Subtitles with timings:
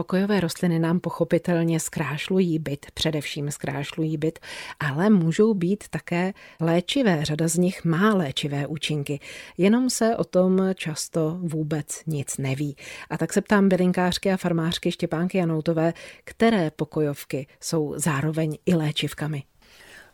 [0.00, 4.38] Pokojové rostliny nám pochopitelně zkrášlují byt, především zkrášlují byt,
[4.78, 7.24] ale můžou být také léčivé.
[7.24, 9.20] Řada z nich má léčivé účinky,
[9.58, 12.76] jenom se o tom často vůbec nic neví.
[13.10, 15.92] A tak se ptám bylinkářky a farmářky Štěpánky Janoutové,
[16.24, 19.42] které pokojovky jsou zároveň i léčivkami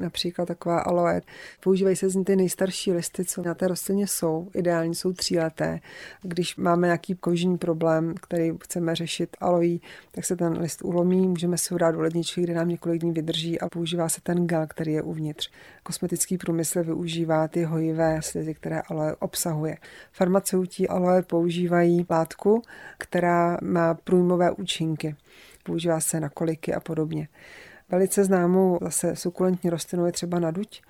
[0.00, 1.20] například taková aloe.
[1.60, 4.48] Používají se z ní ty nejstarší listy, co na té rostlině jsou.
[4.54, 5.80] Ideálně jsou tříleté.
[6.22, 9.80] Když máme nějaký kožní problém, který chceme řešit aloí,
[10.10, 13.12] tak se ten list ulomí, můžeme si ho dát do ledničky, kde nám několik dní
[13.12, 15.50] vydrží a používá se ten gel, který je uvnitř.
[15.82, 19.76] Kosmetický průmysl využívá ty hojivé slizy, které aloe obsahuje.
[20.12, 22.62] Farmaceuti aloe používají látku,
[22.98, 25.16] která má průjmové účinky.
[25.62, 27.28] Používá se na koliky a podobně.
[27.90, 30.80] Velice známou zase sukulentní rostlinou je třeba naduť.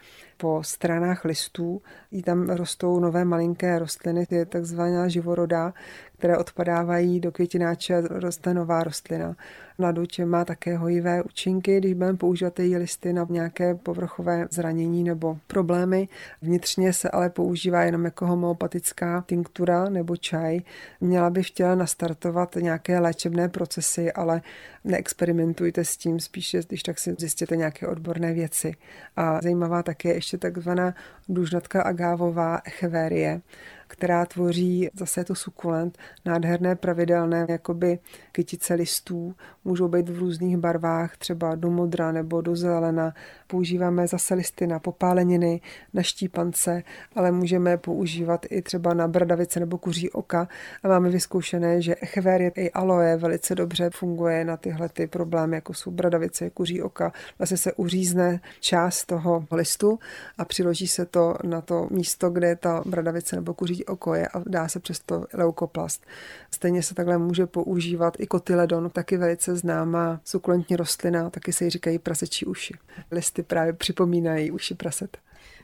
[0.41, 5.75] Po stranách listů jí tam rostou nové malinké rostliny, je takzvaná živoroda,
[6.19, 9.37] které odpadávají do květináče roste nová rostlina.
[9.79, 15.39] Naduť má také hojivé účinky, když budeme používat její listy na nějaké povrchové zranění nebo
[15.47, 16.09] problémy.
[16.43, 20.61] Vnitřně se ale používá jenom jako homeopatická tinktura nebo čaj.
[21.01, 24.43] Měla by v nastartovat nějaké léčebné procesy, ale
[24.85, 28.75] neexperimentujte s tím, spíše když tak si zjistěte nějaké odborné věci.
[29.17, 30.95] A zajímavá také ještě takzvaná
[31.29, 33.41] dužnatka agávová echeverie,
[33.89, 37.99] která tvoří zase to sukulent, nádherné pravidelné jakoby
[38.33, 43.15] kytice listů, můžou být v různých barvách, třeba do modra nebo do zelena.
[43.47, 45.61] Používáme zase listy na popáleniny,
[45.95, 46.83] na štípance,
[47.15, 50.49] ale můžeme používat i třeba na bradavice nebo kuří oka
[50.83, 55.75] a máme vyzkoušené, že echeverie i aloe velice dobře funguje na tyhle ty problémy, jako
[55.75, 57.13] jsou bradavice, kuří oka.
[57.39, 59.99] Vlastně se uřízne část toho listu
[60.39, 64.43] a přiloží se to na to místo, kde ta bradavice nebo kuří oko je a
[64.47, 66.07] dá se přes to leukoplast.
[66.55, 71.71] Stejně se takhle může používat i kotyledon, taky velice známá sukulentní rostlina, taky se jí
[71.71, 72.75] říkají prasečí uši.
[73.11, 75.19] Listy právě připomínají uši praset.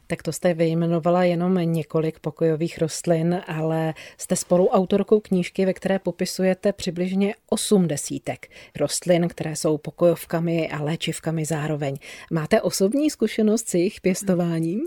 [0.06, 6.72] Tak to jste vyjmenovala jenom několik pokojových rostlin, ale jste spoluautorkou knížky, ve které popisujete
[6.72, 11.96] přibližně osm desítek rostlin, které jsou pokojovkami a léčivkami zároveň.
[12.30, 14.80] Máte osobní zkušenost s jejich pěstováním?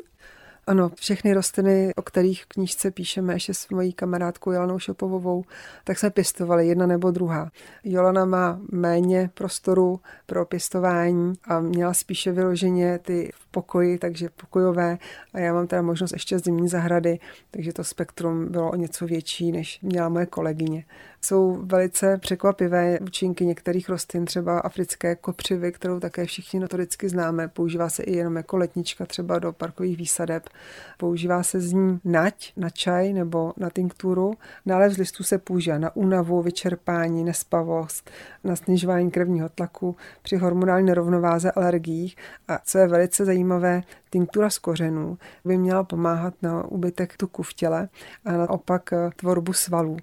[0.68, 5.44] Ano, všechny rostliny, o kterých v knížce píšeme ještě s mojí kamarádkou Jolanou Šopovovou,
[5.84, 7.52] tak se pěstovaly jedna nebo druhá.
[7.84, 14.98] Jolana má méně prostoru pro pěstování a měla spíše vyloženě ty v pokoji, takže pokojové
[15.34, 17.20] a já mám teda možnost ještě zimní zahrady,
[17.52, 20.86] takže to spektrum bylo o něco větší, než měla moje kolegyně.
[21.22, 27.48] Jsou velice překvapivé účinky některých rostlin, třeba africké kopřivy, kterou také všichni notoricky známe.
[27.48, 30.50] Používá se i jenom jako letnička třeba do parkových výsadeb.
[30.98, 34.34] Používá se z ní nať na čaj nebo na tinkturu.
[34.66, 38.10] Nálev z listů se používá na únavu, vyčerpání, nespavost,
[38.44, 42.18] na snižování krevního tlaku, při hormonální nerovnováze alergiích
[42.48, 47.54] a co je velice zajímavé, tinktura z kořenů by měla pomáhat na úbytek tuku v
[47.54, 47.90] těle
[48.26, 49.98] a naopak tvorbu svalů.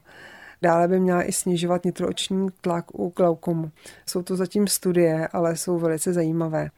[0.62, 3.70] Dále by měla i snižovat nitrooční tlak u glaukomu.
[4.06, 6.70] Jsou to zatím studie, ale jsou velice zajímavé.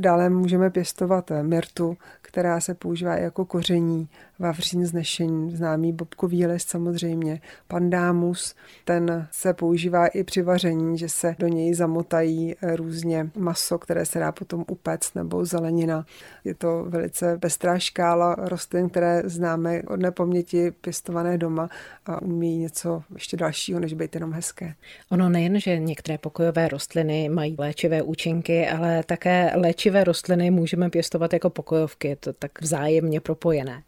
[0.00, 7.40] Dále můžeme pěstovat myrtu, která se používá jako koření vavřín znešení, známý bobkový list samozřejmě,
[7.68, 8.54] pandámus,
[8.84, 14.18] ten se používá i při vaření, že se do něj zamotají různě maso, které se
[14.18, 16.06] dá potom upéct nebo zelenina.
[16.44, 21.68] Je to velice pestrá škála rostlin, které známe od nepaměti pěstované doma
[22.06, 24.74] a umí něco ještě dalšího, než být jenom hezké.
[25.10, 31.32] Ono nejen, že některé pokojové rostliny mají léčivé účinky, ale také léčivé rostliny můžeme pěstovat
[31.32, 33.82] jako pokojovky, to tak vzájemně propojené.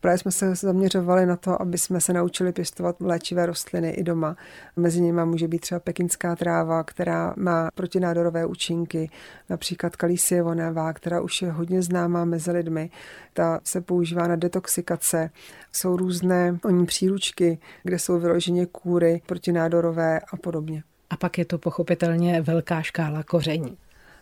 [0.00, 4.36] Právě jsme se zaměřovali na to, aby jsme se naučili pěstovat léčivé rostliny i doma.
[4.76, 9.10] Mezi nimi může být třeba pekinská tráva, která má protinádorové účinky,
[9.50, 12.90] například kalisievonavá, která už je hodně známá mezi lidmi.
[13.32, 15.30] Ta se používá na detoxikace.
[15.72, 20.82] Jsou různé oni příručky, kde jsou vyloženě kůry protinádorové a podobně.
[21.10, 23.76] A pak je to pochopitelně velká škála koření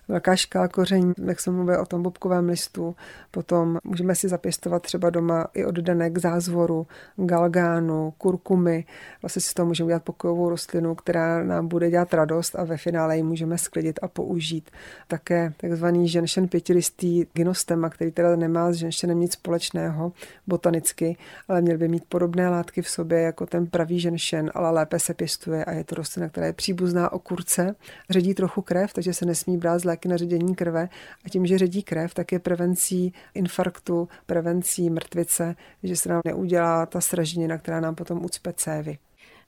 [0.08, 2.96] velká škála koření, jak jsem mluvil o tom bobkovém listu.
[3.30, 6.86] Potom můžeme si zapěstovat třeba doma i oddanek zázvoru,
[7.16, 8.84] galgánu, kurkumy.
[9.22, 13.16] Vlastně si toho můžeme udělat pokojovou rostlinu, která nám bude dělat radost a ve finále
[13.16, 14.70] ji můžeme sklidit a použít.
[15.08, 20.12] Také takzvaný ženšen pětilistý gynostema, který teda nemá s ženšenem nic společného
[20.46, 21.16] botanicky,
[21.48, 25.14] ale měl by mít podobné látky v sobě jako ten pravý ženšen, ale lépe se
[25.14, 27.74] pěstuje a je to rostlina, která je příbuzná o kurce,
[28.10, 30.88] ředí trochu krev, takže se nesmí brát z léky na ředění krve
[31.24, 36.86] a tím, že ředí krev, tak je prevencí infarktu, prevencí mrtvice, že se nám neudělá
[36.86, 38.98] ta sražnina, která nám potom ucpe cévy.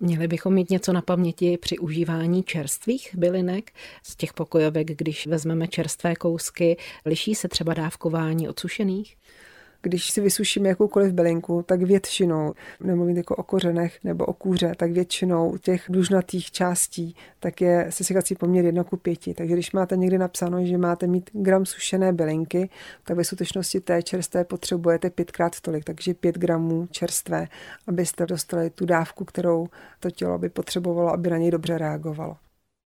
[0.00, 3.72] Měli bychom mít něco na paměti při užívání čerstvých bylinek
[4.02, 6.76] z těch pokojovek, když vezmeme čerstvé kousky.
[7.06, 9.16] Liší se třeba dávkování od sušených?
[9.86, 14.92] Když si vysušíme jakoukoliv bylinku, tak většinou, nemluvím jako o kořenech nebo o kůře, tak
[14.92, 19.18] většinou těch dužnatých částí, tak je sesykací poměr 1 ku 5.
[19.34, 22.70] Takže když máte někdy napsáno, že máte mít gram sušené bylinky,
[23.04, 27.48] tak ve skutečnosti té čerstvé potřebujete pětkrát tolik, takže 5 gramů čerstvé,
[27.86, 29.66] abyste dostali tu dávku, kterou
[30.00, 32.36] to tělo by potřebovalo, aby na něj dobře reagovalo.